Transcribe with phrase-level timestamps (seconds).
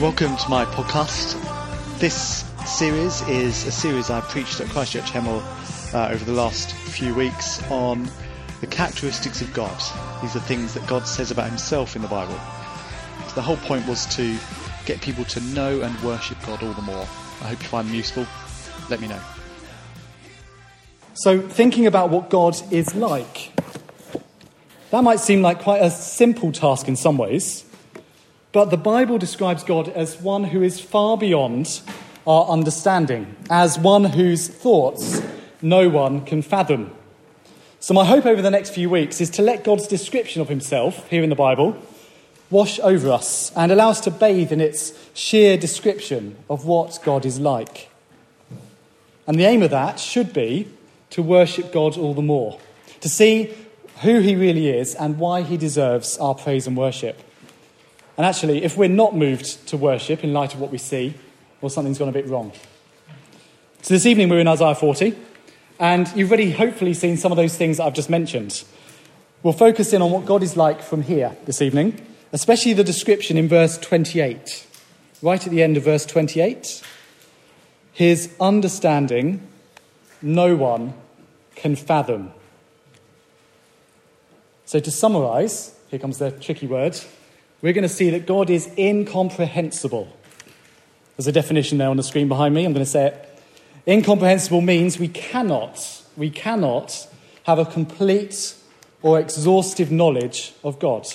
[0.00, 1.34] Welcome to my podcast.
[1.98, 5.42] This series is a series I preached at Christchurch Hemel
[5.92, 8.08] uh, over the last few weeks on
[8.60, 9.76] the characteristics of God.
[10.22, 12.38] These are things that God says about himself in the Bible.
[13.26, 14.38] So the whole point was to
[14.86, 17.02] get people to know and worship God all the more.
[17.42, 18.24] I hope you find them useful.
[18.88, 19.20] Let me know.
[21.14, 23.52] So, thinking about what God is like.
[24.92, 27.64] That might seem like quite a simple task in some ways,
[28.58, 31.80] but the Bible describes God as one who is far beyond
[32.26, 35.22] our understanding, as one whose thoughts
[35.62, 36.90] no one can fathom.
[37.78, 41.08] So, my hope over the next few weeks is to let God's description of himself
[41.08, 41.80] here in the Bible
[42.50, 47.24] wash over us and allow us to bathe in its sheer description of what God
[47.24, 47.88] is like.
[49.28, 50.66] And the aim of that should be
[51.10, 52.58] to worship God all the more,
[53.02, 53.54] to see
[54.02, 57.22] who he really is and why he deserves our praise and worship.
[58.18, 61.14] And actually, if we're not moved to worship in light of what we see,
[61.60, 62.50] well, something's gone a bit wrong.
[63.82, 65.16] So this evening we're in Isaiah 40,
[65.78, 68.64] and you've already hopefully seen some of those things that I've just mentioned.
[69.44, 73.38] We'll focus in on what God is like from here this evening, especially the description
[73.38, 74.66] in verse 28.
[75.22, 76.82] Right at the end of verse 28,
[77.92, 79.46] his understanding
[80.20, 80.92] no one
[81.54, 82.32] can fathom.
[84.64, 86.98] So, to summarize, here comes the tricky word.
[87.60, 90.08] We're going to see that God is incomprehensible.
[91.16, 92.64] There's a definition there on the screen behind me.
[92.64, 93.42] I'm going to say it.
[93.86, 97.08] Incomprehensible means we cannot, we cannot
[97.44, 98.54] have a complete
[99.02, 101.08] or exhaustive knowledge of God.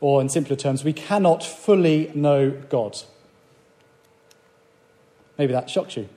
[0.00, 2.98] Or, in simpler terms, we cannot fully know God.
[5.38, 6.08] Maybe that shocks you.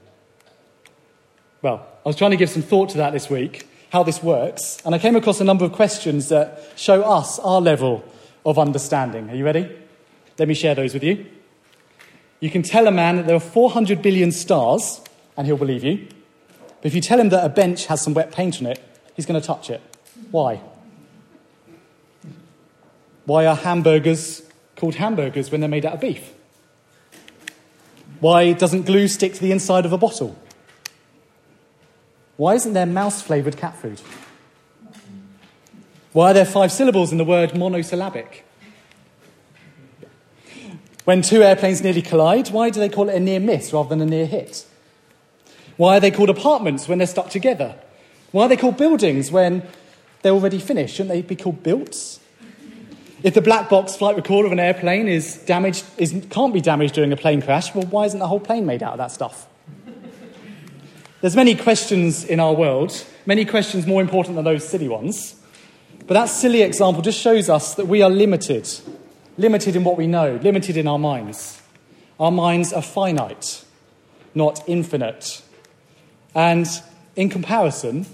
[1.61, 4.81] Well, I was trying to give some thought to that this week, how this works,
[4.85, 8.03] and I came across a number of questions that show us our level
[8.45, 9.29] of understanding.
[9.29, 9.69] Are you ready?
[10.38, 11.25] Let me share those with you.
[12.39, 15.01] You can tell a man that there are 400 billion stars,
[15.35, 16.07] and he'll believe you.
[16.81, 18.79] But if you tell him that a bench has some wet paint on it,
[19.16, 19.81] he's going to touch it.
[20.31, 20.61] Why?
[23.25, 24.44] Why are hamburgers
[24.75, 26.33] called hamburgers when they're made out of beef?
[28.19, 30.38] Why doesn't glue stick to the inside of a bottle?
[32.38, 34.01] Why isn't there mouse flavoured cat food?
[36.15, 38.45] Why are there five syllables in the word monosyllabic?
[41.03, 43.99] When two airplanes nearly collide, why do they call it a near miss rather than
[43.99, 44.65] a near hit?
[45.75, 47.75] Why are they called apartments when they're stuck together?
[48.31, 49.63] Why are they called buildings when
[50.21, 50.95] they're already finished?
[50.95, 52.17] Shouldn't they be called built?
[53.21, 56.93] If the black box flight recorder of an airplane is damaged, is, can't be damaged
[56.93, 59.47] during a plane crash, well, why isn't the whole plane made out of that stuff?
[61.19, 65.41] There's many questions in our world, many questions more important than those silly ones.
[66.07, 68.69] But that silly example just shows us that we are limited,
[69.38, 71.61] limited in what we know, limited in our minds.
[72.19, 73.66] Our minds are finite,
[74.35, 75.41] not infinite.
[76.35, 76.67] And
[77.15, 78.05] in comparison,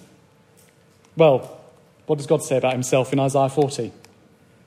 [1.17, 1.59] well,
[2.05, 3.91] what does God say about himself in Isaiah 40?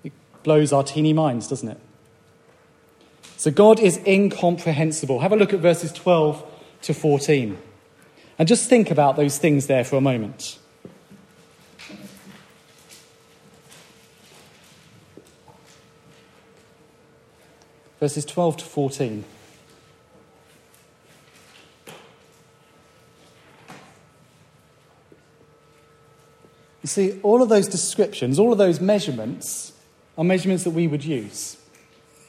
[0.04, 1.80] It blows our teeny minds, doesn't it?
[3.36, 5.20] So God is incomprehensible.
[5.20, 6.44] Have a look at verses 12
[6.82, 7.58] to 14.
[8.38, 10.58] And just think about those things there for a moment.
[18.04, 19.24] Verses 12 to 14.
[26.82, 29.72] You see, all of those descriptions, all of those measurements
[30.18, 31.56] are measurements that we would use.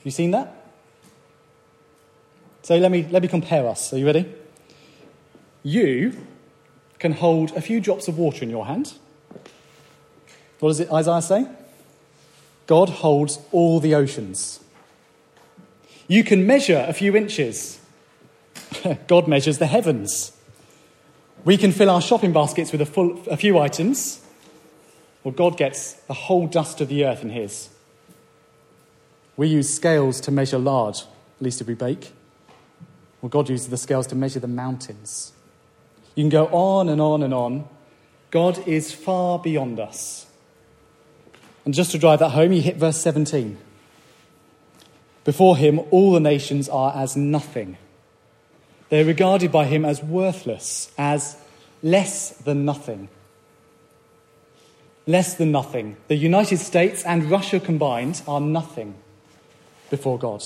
[0.06, 0.56] You seen that?
[2.64, 3.92] So let me, let me compare us.
[3.92, 4.34] Are you ready?
[5.62, 6.18] You
[7.00, 8.94] can hold a few drops of water in your hand.
[10.62, 11.48] What does it, Isaiah say?
[12.66, 14.62] God holds all the oceans.
[16.08, 17.80] You can measure a few inches.
[19.08, 20.32] God measures the heavens.
[21.44, 24.22] We can fill our shopping baskets with a, full, a few items.
[25.24, 27.70] Well, God gets the whole dust of the earth in His.
[29.38, 32.14] We use scales to measure lard, at least if we bake.
[33.22, 35.34] Well, God uses the scales to measure the mountains.
[36.16, 37.68] You can go on and on and on.
[38.32, 40.26] God is far beyond us.
[41.66, 43.58] And just to drive that home, you hit verse 17.
[45.26, 47.78] Before him, all the nations are as nothing.
[48.90, 51.36] They're regarded by him as worthless, as
[51.84, 53.10] less than nothing.
[55.08, 55.98] Less than nothing.
[56.08, 58.96] The United States and Russia combined are nothing
[59.90, 60.44] before God.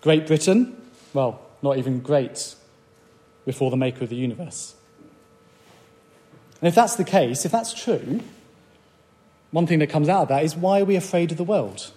[0.00, 0.76] Great Britain,
[1.12, 2.56] well, not even great
[3.46, 4.74] before the maker of the universe.
[6.60, 8.20] And if that's the case, if that's true,
[9.50, 11.92] one thing that comes out of that is why are we afraid of the world?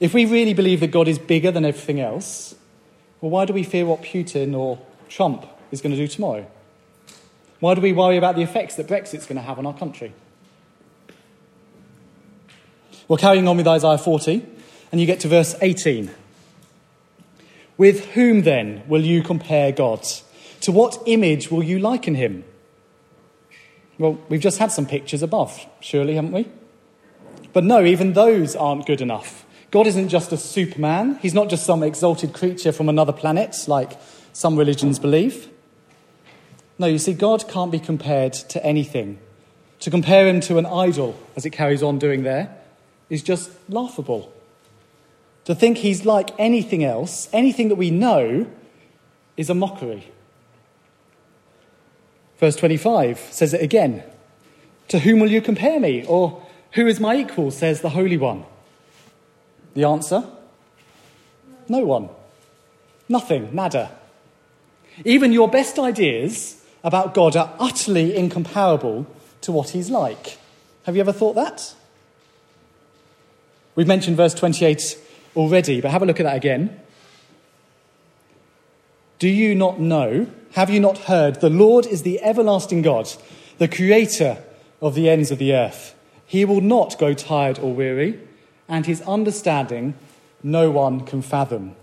[0.00, 2.54] If we really believe that God is bigger than everything else,
[3.20, 6.46] well, why do we fear what Putin or Trump is going to do tomorrow?
[7.60, 10.12] Why do we worry about the effects that Brexit's going to have on our country?
[13.08, 14.44] Well, carrying on with Isaiah 40,
[14.90, 16.10] and you get to verse 18.
[17.76, 20.06] With whom then will you compare God?
[20.62, 22.44] To what image will you liken him?
[23.98, 26.48] Well, we've just had some pictures above, surely, haven't we?
[27.52, 29.43] But no, even those aren't good enough.
[29.74, 33.98] God isn't just a superman, he's not just some exalted creature from another planet, like
[34.32, 35.48] some religions believe.
[36.78, 39.18] No, you see, God can't be compared to anything.
[39.80, 42.56] To compare him to an idol, as it carries on doing there,
[43.10, 44.32] is just laughable.
[45.46, 48.46] To think he's like anything else, anything that we know,
[49.36, 50.06] is a mockery.
[52.38, 54.04] Verse 25 says it again
[54.86, 56.06] To whom will you compare me?
[56.06, 58.44] Or who is my equal, says the Holy One?
[59.74, 60.24] The answer
[61.68, 62.08] no one.
[63.08, 63.90] Nothing, nada.
[65.04, 69.06] Even your best ideas about God are utterly incomparable
[69.42, 70.38] to what He's like.
[70.84, 71.74] Have you ever thought that?
[73.74, 74.98] We've mentioned verse 28
[75.36, 76.80] already, but have a look at that again.
[79.18, 80.26] Do you not know?
[80.52, 81.40] Have you not heard?
[81.40, 83.10] The Lord is the everlasting God,
[83.58, 84.38] the creator
[84.80, 85.94] of the ends of the earth.
[86.26, 88.20] He will not grow tired or weary,
[88.68, 89.94] and his understanding
[90.42, 91.74] no one can fathom.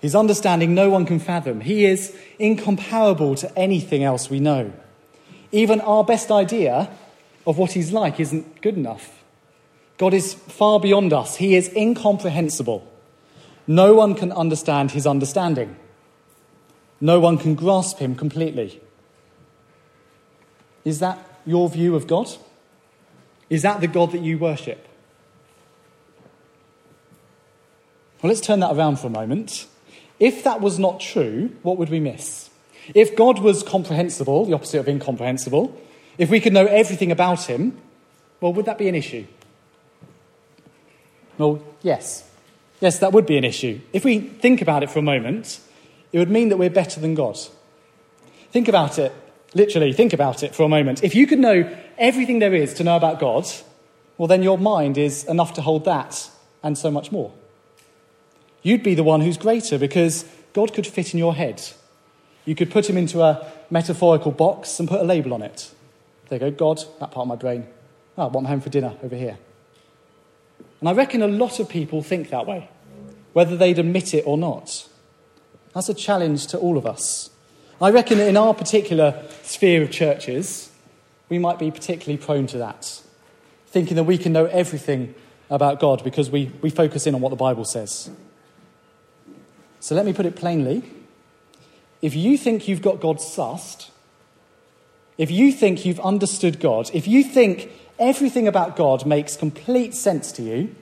[0.00, 1.60] His understanding no one can fathom.
[1.60, 4.72] He is incomparable to anything else we know.
[5.50, 6.88] Even our best idea
[7.46, 9.22] of what he's like isn't good enough.
[9.96, 11.36] God is far beyond us.
[11.36, 12.86] He is incomprehensible.
[13.66, 15.76] No one can understand his understanding.
[17.00, 18.80] No one can grasp him completely.
[20.84, 22.30] Is that your view of God?
[23.50, 24.87] Is that the God that you worship?
[28.22, 29.66] Well, let's turn that around for a moment.
[30.18, 32.50] If that was not true, what would we miss?
[32.94, 35.78] If God was comprehensible, the opposite of incomprehensible,
[36.16, 37.78] if we could know everything about him,
[38.40, 39.26] well, would that be an issue?
[41.36, 42.28] Well, yes.
[42.80, 43.80] Yes, that would be an issue.
[43.92, 45.60] If we think about it for a moment,
[46.12, 47.38] it would mean that we're better than God.
[48.50, 49.12] Think about it,
[49.54, 51.04] literally, think about it for a moment.
[51.04, 53.46] If you could know everything there is to know about God,
[54.16, 56.30] well, then your mind is enough to hold that
[56.62, 57.32] and so much more.
[58.62, 61.62] You'd be the one who's greater because God could fit in your head.
[62.44, 65.70] You could put him into a metaphorical box and put a label on it.
[66.28, 67.66] There you go, God, that part of my brain.
[68.16, 69.38] Oh, what I'm having for dinner over here.
[70.80, 72.68] And I reckon a lot of people think that way,
[73.32, 74.88] whether they'd admit it or not.
[75.74, 77.30] That's a challenge to all of us.
[77.80, 80.70] I reckon in our particular sphere of churches,
[81.28, 83.02] we might be particularly prone to that,
[83.68, 85.14] thinking that we can know everything
[85.50, 88.10] about God because we, we focus in on what the Bible says.
[89.80, 90.82] So let me put it plainly.
[92.02, 93.90] If you think you've got God sussed,
[95.16, 100.30] if you think you've understood God, if you think everything about God makes complete sense
[100.32, 100.74] to you,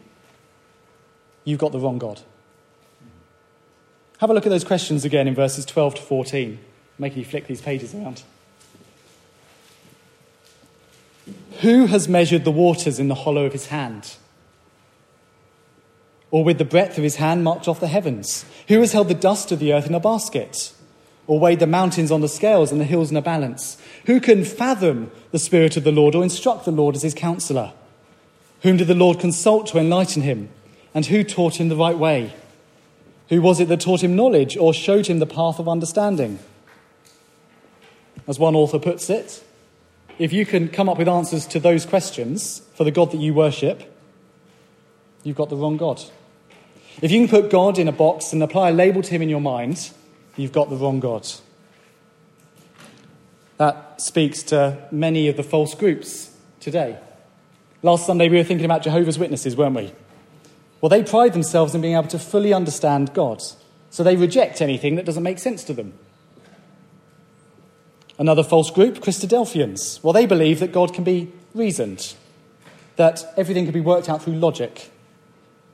[1.44, 2.20] you've got the wrong God.
[4.18, 6.58] Have a look at those questions again in verses 12 to 14,
[6.98, 8.22] making you flick these pages around.
[11.60, 14.16] Who has measured the waters in the hollow of his hand?
[16.36, 18.44] Or with the breadth of his hand marked off the heavens?
[18.68, 20.74] Who has held the dust of the earth in a basket?
[21.26, 23.78] or weighed the mountains on the scales and the hills in a balance?
[24.04, 27.72] Who can fathom the Spirit of the Lord or instruct the Lord as his counselor?
[28.60, 30.50] Whom did the Lord consult to enlighten him?
[30.94, 32.34] And who taught him the right way?
[33.30, 36.38] Who was it that taught him knowledge or showed him the path of understanding?
[38.28, 39.42] As one author puts it,
[40.18, 43.32] if you can come up with answers to those questions for the God that you
[43.32, 43.82] worship,
[45.24, 46.02] you've got the wrong God.
[47.02, 49.28] If you can put God in a box and apply a label to him in
[49.28, 49.90] your mind,
[50.36, 51.28] you've got the wrong God.
[53.58, 56.98] That speaks to many of the false groups today.
[57.82, 59.92] Last Sunday, we were thinking about Jehovah's Witnesses, weren't we?
[60.80, 63.42] Well, they pride themselves in being able to fully understand God,
[63.90, 65.92] so they reject anything that doesn't make sense to them.
[68.18, 70.02] Another false group, Christadelphians.
[70.02, 72.14] Well, they believe that God can be reasoned,
[72.96, 74.90] that everything can be worked out through logic,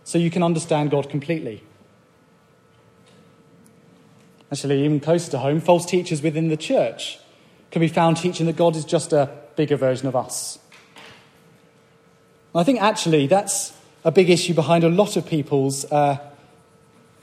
[0.04, 1.62] so you can understand God completely.
[4.50, 7.18] Actually, even closer to home, false teachers within the church
[7.70, 10.58] can be found teaching that God is just a bigger version of us.
[12.54, 13.72] I think actually that's
[14.04, 16.18] a big issue behind a lot of people's uh,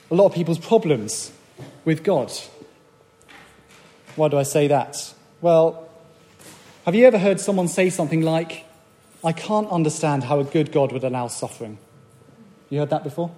[0.10, 1.32] a lot of people's problems
[1.86, 2.32] with God.
[4.16, 5.14] Why do I say that?
[5.40, 5.88] Well,
[6.86, 8.66] have you ever heard someone say something like,
[9.24, 11.78] I can't understand how a good God would allow suffering?
[12.70, 13.32] You heard that before?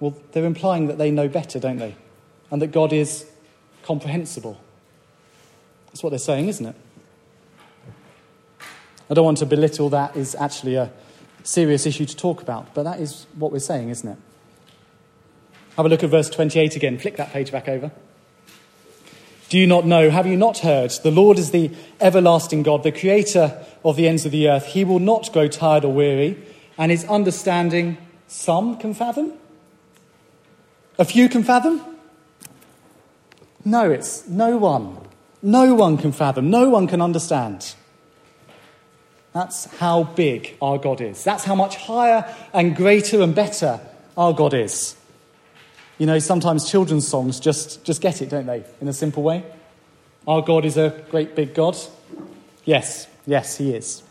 [0.00, 1.96] Well, they're implying that they know better, don't they?
[2.50, 3.26] And that God is
[3.82, 4.60] comprehensible.
[5.86, 6.76] That's what they're saying, isn't it?
[9.10, 10.92] I don't want to belittle that is actually a
[11.42, 14.18] serious issue to talk about, but that is what we're saying, isn't it?
[15.76, 16.98] Have a look at verse 28 again.
[16.98, 17.90] Flick that page back over.
[19.48, 20.10] Do you not know?
[20.10, 20.90] Have you not heard?
[20.90, 24.66] The Lord is the everlasting God, the creator of the ends of the earth.
[24.66, 26.36] He will not grow tired or weary,
[26.78, 29.32] and his understanding some can fathom?
[30.98, 31.82] A few can fathom?
[33.64, 34.96] No, it's no one.
[35.42, 36.50] No one can fathom.
[36.50, 37.74] No one can understand.
[39.32, 41.22] That's how big our God is.
[41.22, 43.80] That's how much higher and greater and better
[44.16, 44.96] our God is.
[45.98, 49.44] You know, sometimes children's songs just, just get it, don't they, in a simple way?
[50.26, 51.76] Our God is a great big God.
[52.64, 54.02] Yes, yes, He is.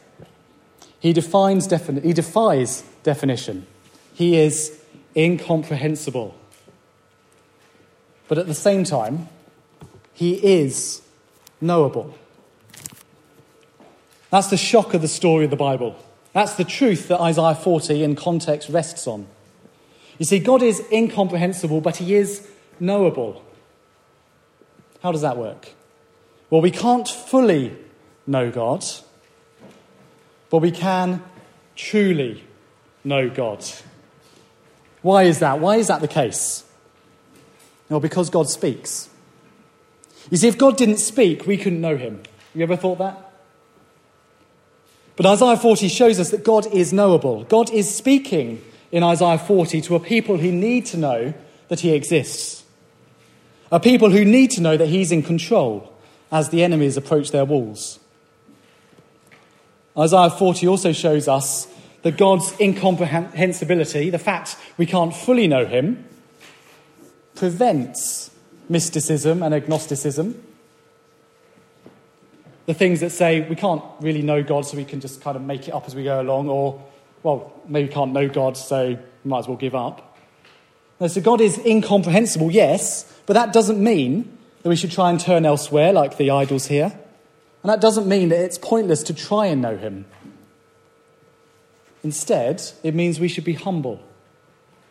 [1.00, 3.68] He, defines defini- he defies definition.
[4.14, 4.80] He is
[5.16, 6.36] incomprehensible.
[8.28, 9.30] But at the same time,
[10.14, 11.02] He is
[11.62, 12.18] knowable.
[14.30, 15.96] That's the shock of the story of the Bible.
[16.34, 19.28] That's the truth that Isaiah 40 in context rests on.
[20.18, 22.48] You see, God is incomprehensible, but He is
[22.80, 23.44] knowable.
[25.02, 25.70] How does that work?
[26.50, 27.76] Well, we can't fully
[28.26, 28.84] know God,
[30.50, 31.24] but we can
[31.76, 32.44] truly
[33.04, 33.64] know God.
[35.02, 35.60] Why is that?
[35.60, 36.64] Why is that the case?
[37.90, 39.10] Well, because God speaks.
[40.30, 42.22] You see, if God didn't speak, we couldn't know Him.
[42.54, 43.28] You ever thought that?
[45.16, 47.44] But Isaiah 40 shows us that God is knowable.
[47.46, 48.62] God is speaking
[48.92, 51.34] in Isaiah 40 to a people who need to know
[51.70, 52.64] that he exists,
[53.72, 55.92] a people who need to know that he's in control
[56.32, 58.00] as the enemies approach their walls.
[59.98, 61.68] Isaiah 40 also shows us
[62.04, 66.06] that God's incomprehensibility, the fact we can't fully know him,
[67.36, 68.30] prevents
[68.70, 70.44] mysticism and agnosticism.
[72.68, 75.42] The things that say we can't really know God, so we can just kind of
[75.42, 76.84] make it up as we go along, or
[77.24, 80.18] well, maybe we can't know God, so we might as well give up.
[81.00, 85.20] No, so God is incomprehensible, yes, but that doesn't mean that we should try and
[85.20, 86.98] turn elsewhere like the idols here.
[87.64, 90.06] And that doesn't mean that it's pointless to try and know Him.
[92.04, 94.00] Instead, it means we should be humble.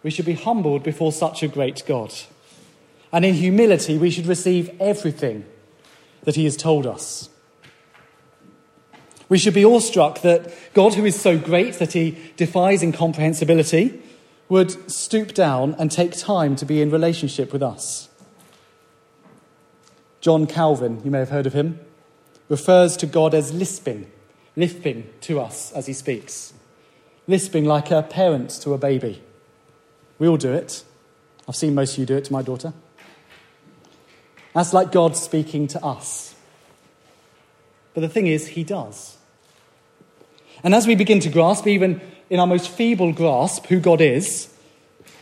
[0.03, 2.13] We should be humbled before such a great God.
[3.13, 5.45] And in humility, we should receive everything
[6.25, 7.31] that He has told us.
[9.29, 14.01] We should be awestruck that God, who is so great that he defies incomprehensibility,
[14.49, 18.09] would stoop down and take time to be in relationship with us.
[20.21, 21.81] John Calvin, you may have heard of him,
[22.49, 24.11] refers to God as lisping,
[24.55, 26.53] lisping to us as he speaks,
[27.27, 29.23] lisping like a parent to a baby.
[30.19, 30.85] We all do it.
[31.49, 32.73] I've seen most of you do it to my daughter.
[34.55, 36.35] That's like God speaking to us.
[37.95, 39.17] But the thing is, he does.
[40.63, 42.01] And as we begin to grasp, even
[42.31, 44.53] in our most feeble grasp, who God is,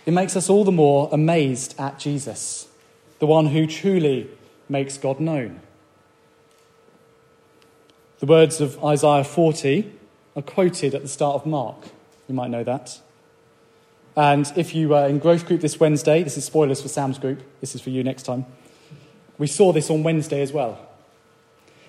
[0.06, 2.68] it makes us all the more amazed at Jesus,
[3.18, 4.28] the one who truly
[4.68, 5.60] makes God known.
[8.20, 9.92] The words of Isaiah 40
[10.36, 11.76] are quoted at the start of Mark.
[12.28, 13.00] You might know that.
[14.16, 17.42] And if you were in growth group this Wednesday, this is spoilers for Sam's group,
[17.60, 18.46] this is for you next time.
[19.38, 20.78] We saw this on Wednesday as well.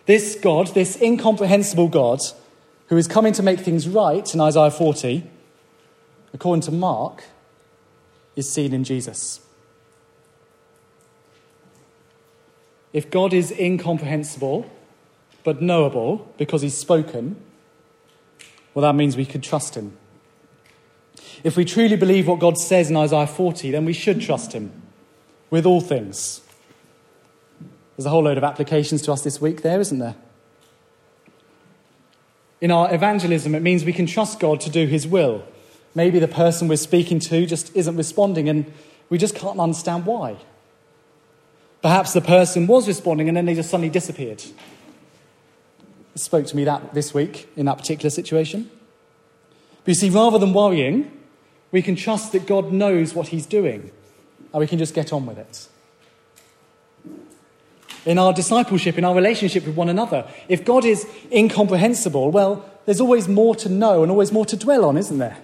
[0.07, 2.19] This God, this incomprehensible God,
[2.87, 5.23] who is coming to make things right in Isaiah 40,
[6.33, 7.23] according to Mark,
[8.35, 9.39] is seen in Jesus.
[12.93, 14.69] If God is incomprehensible
[15.45, 17.37] but knowable because he's spoken,
[18.73, 19.95] well, that means we could trust him.
[21.43, 24.81] If we truly believe what God says in Isaiah 40, then we should trust him
[25.49, 26.41] with all things.
[27.95, 30.15] There's a whole load of applications to us this week there, isn't there?
[32.59, 35.45] In our evangelism, it means we can trust God to do His will.
[35.93, 38.71] Maybe the person we're speaking to just isn't responding and
[39.09, 40.37] we just can't understand why.
[41.81, 44.43] Perhaps the person was responding and then they just suddenly disappeared.
[46.15, 48.69] Spoke to me that this week in that particular situation.
[49.83, 51.11] But you see, rather than worrying,
[51.71, 53.91] we can trust that God knows what He's doing
[54.53, 55.67] and we can just get on with it
[58.05, 60.27] in our discipleship, in our relationship with one another.
[60.47, 64.85] If God is incomprehensible, well, there's always more to know and always more to dwell
[64.85, 65.37] on, isn't there?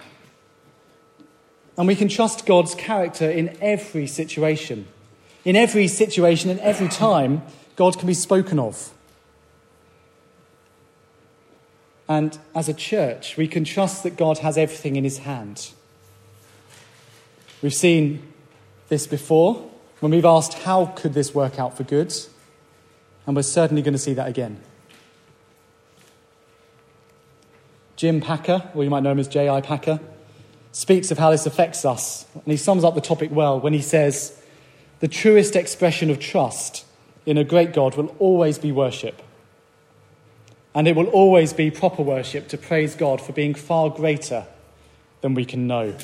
[1.76, 4.86] And we can trust God's character in every situation.
[5.44, 7.42] In every situation, in every time,
[7.74, 8.92] God can be spoken of.
[12.08, 15.70] And as a church, we can trust that God has everything in his hand.
[17.62, 18.32] We've seen
[18.88, 22.12] this before when we've asked, how could this work out for good?
[23.26, 24.60] And we're certainly going to see that again.
[27.94, 29.60] Jim Packer, or you might know him as J.I.
[29.60, 30.00] Packer,
[30.72, 32.26] speaks of how this affects us.
[32.34, 34.42] And he sums up the topic well when he says,
[34.98, 36.84] The truest expression of trust
[37.26, 39.22] in a great God will always be worship.
[40.74, 44.46] And it will always be proper worship to praise God for being far greater
[45.20, 45.94] than we can know.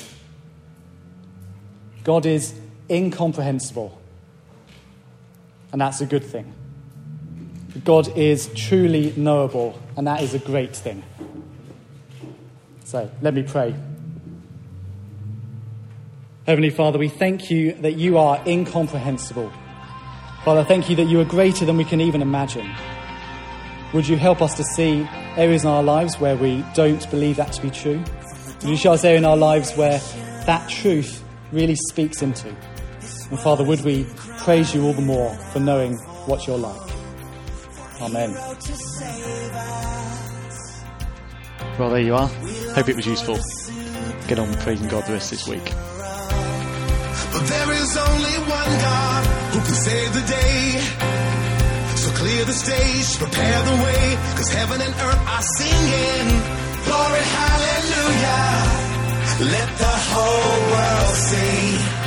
[2.03, 2.53] God is
[2.89, 3.99] incomprehensible,
[5.71, 6.53] and that's a good thing.
[7.83, 11.03] God is truly knowable, and that is a great thing.
[12.83, 13.75] So let me pray.
[16.47, 19.51] Heavenly Father, we thank you that you are incomprehensible.
[20.43, 22.73] Father, thank you that you are greater than we can even imagine.
[23.93, 27.51] Would you help us to see areas in our lives where we don't believe that
[27.53, 28.03] to be true?
[28.61, 29.99] Would you show us areas in our lives where
[30.45, 32.49] that truth really speaks into?
[32.49, 34.05] And Father, would we
[34.37, 35.95] praise you all the more for knowing
[36.27, 36.91] what you're like?
[38.01, 38.33] Amen.
[41.79, 42.27] Well, there you are.
[42.75, 43.37] Hope it was useful.
[44.27, 45.65] Get on with praising God the rest of this week.
[47.31, 50.48] But there is only one God who can save the day.
[52.39, 56.27] Clear the stage, prepare the way, cause heaven and earth are singing.
[56.85, 58.47] Glory, hallelujah.
[59.51, 61.99] Let the whole world see.